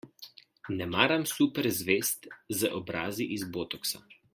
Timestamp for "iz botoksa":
3.39-4.07